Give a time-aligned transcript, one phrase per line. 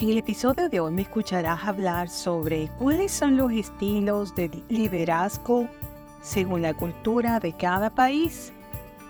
[0.00, 5.68] En el episodio de hoy me escucharás hablar sobre cuáles son los estilos de liderazgo
[6.22, 8.52] según la cultura de cada país.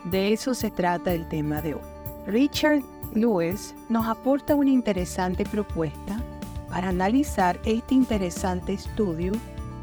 [0.05, 1.83] De eso se trata el tema de hoy.
[2.27, 2.83] Richard
[3.13, 6.23] Lewis nos aporta una interesante propuesta
[6.71, 9.33] para analizar este interesante estudio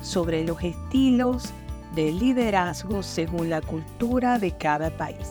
[0.02, 1.54] sobre los estilos
[1.94, 5.30] de liderazgo según la cultura de cada país.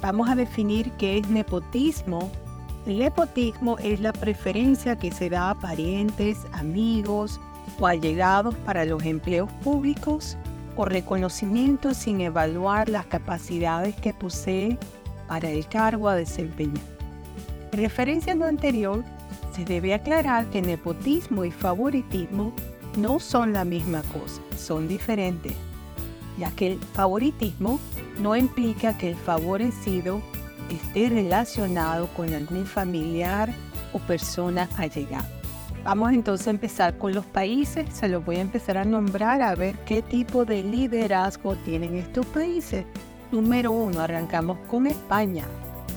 [0.00, 2.30] Vamos a definir qué es nepotismo.
[2.84, 7.40] El nepotismo es la preferencia que se da a parientes, amigos
[7.78, 10.36] o allegados para los empleos públicos
[10.74, 14.78] o reconocimiento sin evaluar las capacidades que posee
[15.28, 16.82] para el cargo a desempeñar.
[17.70, 19.04] En referencia a lo anterior,
[19.54, 22.52] se debe aclarar que nepotismo y favoritismo
[22.96, 25.54] no son la misma cosa, son diferentes,
[26.36, 27.78] ya que el favoritismo
[28.18, 30.20] no implica que el favorecido
[30.70, 33.52] esté relacionado con algún familiar
[33.92, 35.28] o persona allegada.
[35.84, 39.54] Vamos entonces a empezar con los países, se los voy a empezar a nombrar a
[39.56, 42.84] ver qué tipo de liderazgo tienen estos países.
[43.32, 45.44] Número uno, arrancamos con España.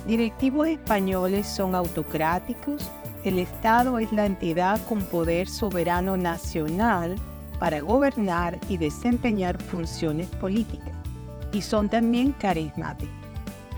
[0.08, 2.90] Directivos españoles son autocráticos,
[3.24, 7.16] el Estado es la entidad con poder soberano nacional
[7.60, 10.94] para gobernar y desempeñar funciones políticas.
[11.52, 13.25] Y son también carismáticos.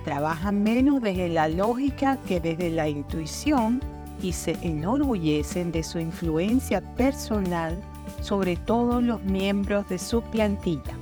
[0.07, 3.81] Trabajan menos desde la lógica que desde la intuición
[4.21, 7.77] y se enorgullecen de su influencia personal
[8.21, 10.97] sobre todos los miembros de su plantilla.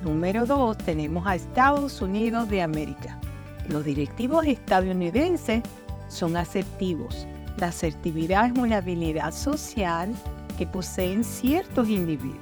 [0.00, 3.20] Número 2 tenemos a Estados Unidos de América.
[3.68, 5.62] Los directivos estadounidenses
[6.08, 7.26] son asertivos,
[7.58, 10.14] la asertividad es una habilidad social
[10.56, 12.40] que poseen ciertos individuos.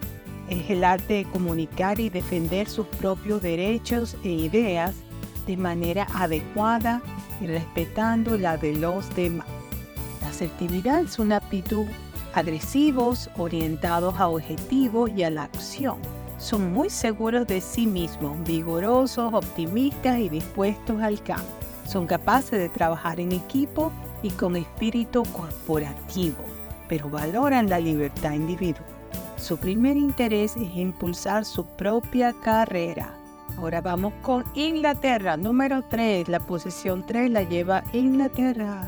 [0.49, 4.95] Es el arte de comunicar y defender sus propios derechos e ideas
[5.47, 7.03] de manera adecuada
[7.41, 9.47] y respetando la de los demás.
[10.21, 11.87] La asertividad es una aptitud
[12.35, 15.99] agresivos, orientados a objetivos y a la acción.
[16.39, 21.49] Son muy seguros de sí mismos, vigorosos, optimistas y dispuestos al cambio.
[21.87, 23.93] Son capaces de trabajar en equipo
[24.23, 26.43] y con espíritu corporativo,
[26.89, 28.85] pero valoran la libertad individual.
[29.37, 33.15] Su primer interés es impulsar su propia carrera.
[33.59, 36.29] Ahora vamos con Inglaterra, número 3.
[36.29, 38.85] La posición 3 la lleva Inglaterra.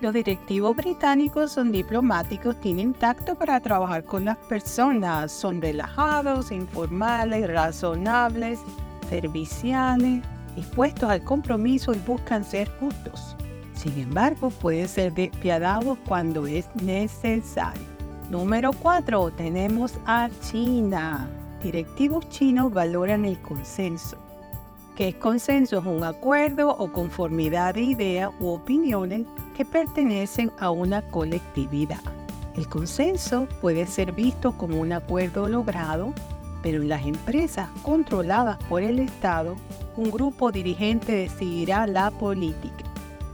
[0.00, 7.48] Los directivos británicos son diplomáticos, tienen tacto para trabajar con las personas, son relajados, informales,
[7.48, 8.60] razonables,
[9.08, 10.22] serviciales,
[10.54, 13.34] dispuestos al compromiso y buscan ser justos.
[13.74, 17.82] Sin embargo, puede ser despiadado cuando es necesario.
[18.30, 19.30] Número 4.
[19.32, 21.28] Tenemos a China.
[21.64, 24.18] Directivos chinos valoran el consenso.
[24.94, 25.78] ¿Qué es consenso?
[25.78, 29.22] Es un acuerdo o conformidad de ideas u opiniones
[29.56, 32.02] que pertenecen a una colectividad.
[32.54, 36.12] El consenso puede ser visto como un acuerdo logrado,
[36.62, 39.56] pero en las empresas controladas por el Estado,
[39.96, 42.84] un grupo dirigente decidirá la política.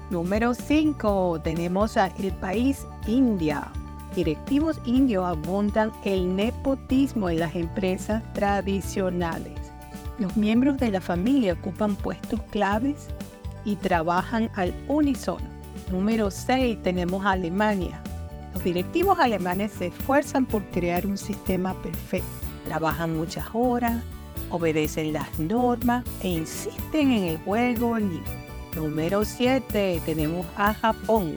[0.09, 1.41] Número 5.
[1.43, 3.73] Tenemos a el país India.
[4.15, 9.59] Directivos indios abundan el nepotismo en las empresas tradicionales.
[10.19, 13.09] Los miembros de la familia ocupan puestos claves
[13.65, 15.47] y trabajan al unísono.
[15.91, 16.83] Número 6.
[16.83, 18.03] Tenemos Alemania.
[18.53, 22.29] Los directivos alemanes se esfuerzan por crear un sistema perfecto.
[22.67, 24.03] Trabajan muchas horas,
[24.51, 28.21] obedecen las normas e insisten en el juego libre.
[28.75, 30.03] Número 7.
[30.05, 31.37] Tenemos a Japón.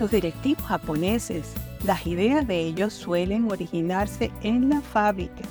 [0.00, 1.52] Los directivos japoneses,
[1.84, 5.42] las ideas de ellos suelen originarse en la fábrica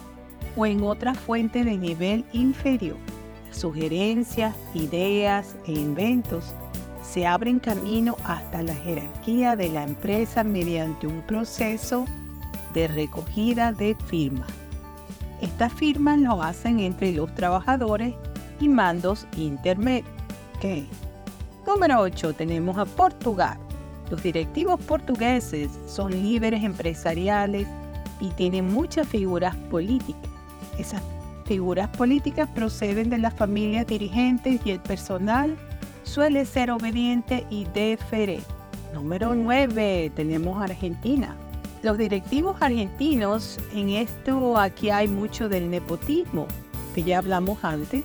[0.56, 2.98] o en otra fuente de nivel inferior.
[3.52, 6.54] sugerencias, ideas e inventos
[7.02, 12.06] se abren camino hasta la jerarquía de la empresa mediante un proceso
[12.74, 14.50] de recogida de firmas.
[15.42, 18.14] Estas firmas lo hacen entre los trabajadores
[18.60, 20.12] y mandos intermedios.
[21.66, 23.58] Número 8 tenemos a Portugal.
[24.10, 27.68] Los directivos portugueses son líderes empresariales
[28.20, 30.30] y tienen muchas figuras políticas.
[30.78, 31.02] Esas
[31.46, 35.58] figuras políticas proceden de las familias dirigentes y el personal
[36.04, 38.46] suele ser obediente y deferente.
[38.94, 41.36] Número 9 tenemos Argentina.
[41.84, 46.48] Los directivos argentinos, en esto aquí hay mucho del nepotismo,
[46.96, 48.04] que ya hablamos antes,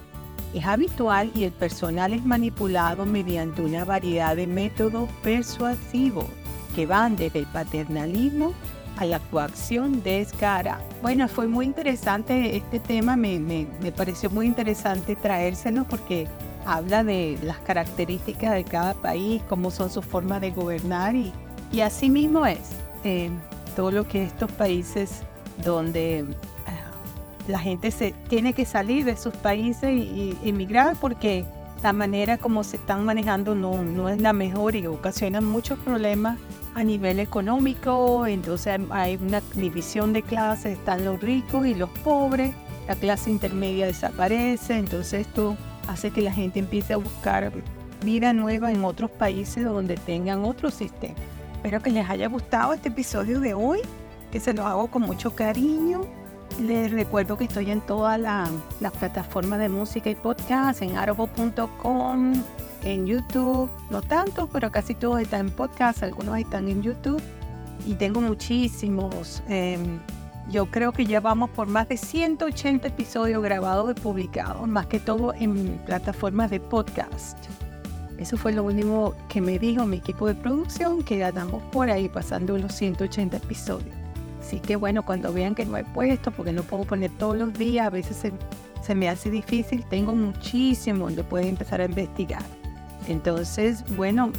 [0.55, 6.27] es habitual y el personal es manipulado mediante una variedad de métodos persuasivos
[6.75, 8.53] que van desde el paternalismo
[8.99, 10.85] a la coacción descarada.
[11.01, 16.29] Bueno, fue muy interesante este tema, me, me, me pareció muy interesante traérselo porque
[16.67, 21.33] habla de las características de cada país, cómo son sus formas de gobernar y,
[21.73, 22.59] y así mismo es.
[23.05, 23.31] eh,
[23.75, 25.23] todo lo que estos países
[25.65, 26.27] donde
[27.49, 31.45] la gente se tiene que salir de sus países y, emigrar porque
[31.83, 36.39] la manera como se están manejando no, no es la mejor y ocasiona muchos problemas
[36.75, 42.55] a nivel económico, entonces hay una división de clases, están los ricos y los pobres,
[42.87, 45.57] la clase intermedia desaparece, entonces esto
[45.89, 47.53] hace que la gente empiece a buscar
[48.05, 51.15] vida nueva en otros países donde tengan otro sistema.
[51.55, 53.81] Espero que les haya gustado este episodio de hoy,
[54.31, 56.01] que se lo hago con mucho cariño.
[56.61, 62.33] Les recuerdo que estoy en todas las plataformas de música y podcast, en arbo.com,
[62.85, 67.23] en YouTube, no tanto, pero casi todos están en podcast, algunos están en YouTube.
[67.87, 69.43] Y tengo muchísimos.
[69.49, 69.99] Em,
[70.51, 75.01] yo creo que ya vamos por más de 180 episodios grabados y publicados, más que
[75.01, 77.39] todo en plataformas de podcast.
[78.19, 82.09] Eso fue lo último que me dijo mi equipo de producción, que andamos por ahí
[82.09, 84.02] pasando los 180 episodios.
[84.43, 87.55] Así que bueno, cuando vean que no he puesto, porque no puedo poner todos los
[87.55, 88.33] días, a veces
[88.83, 92.43] se, me hace difícil, tengo muchísimo donde pueden empezar a investigar.
[93.07, 94.33] Entonces, bueno,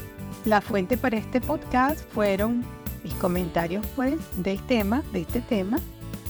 [0.43, 2.65] la fuente para este podcast fueron
[3.03, 5.79] mis comentarios pues, del tema, de este tema.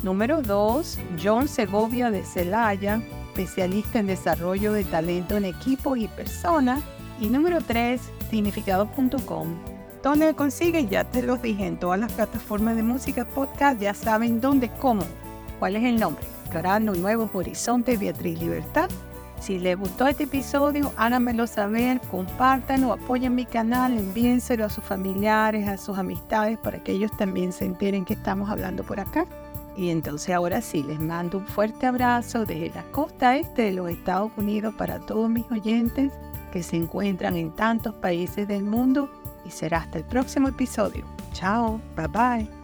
[0.04, 6.84] Número dos, John Segovia de Celaya, especialista en desarrollo de talento en equipo y personas.
[7.20, 9.56] Y número tres, significado.com,
[10.03, 13.95] donde me consiguen, ya te los dije, en todas las plataformas de música podcast, ya
[13.95, 15.03] saben dónde, cómo,
[15.57, 16.23] cuál es el nombre.
[16.44, 18.89] Explorando Nuevos Horizontes, Beatriz Libertad
[19.44, 25.67] si les gustó este episodio, háganmelo saber, compártanlo, apoyen mi canal, envíenselo a sus familiares,
[25.67, 29.25] a sus amistades, para que ellos también se enteren que estamos hablando por acá.
[29.75, 33.89] Y entonces ahora sí, les mando un fuerte abrazo desde la costa este de los
[33.89, 36.13] Estados Unidos para todos mis oyentes
[36.53, 39.09] que se encuentran en tantos países del mundo
[39.45, 41.06] y será hasta el próximo episodio.
[41.34, 42.62] Chao, bye bye.